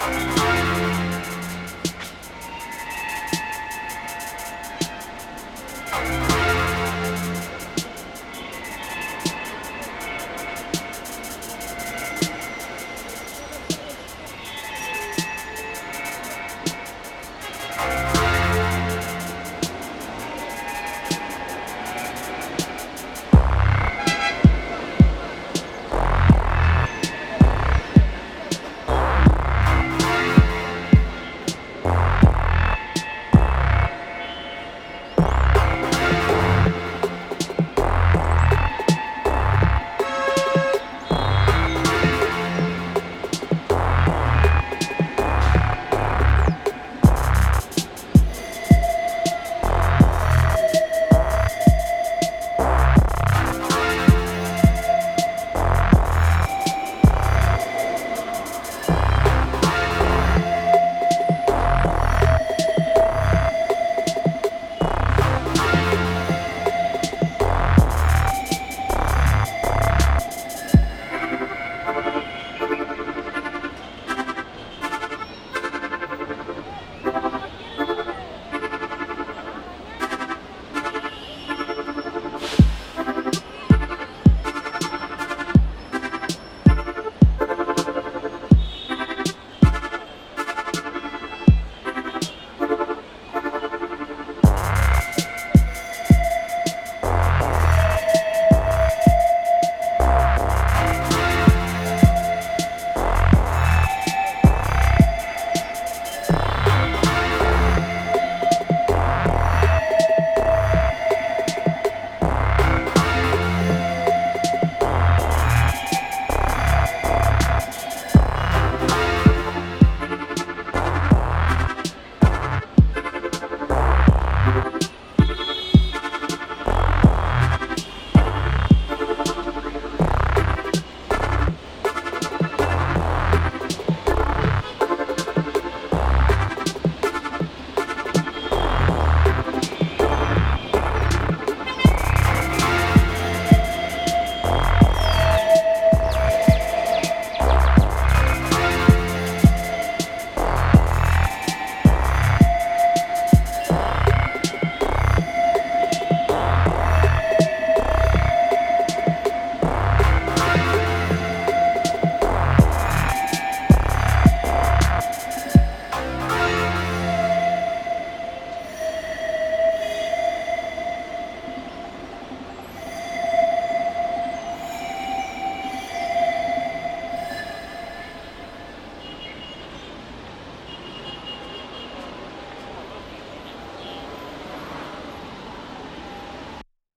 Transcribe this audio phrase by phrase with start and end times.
[0.00, 0.39] Bye.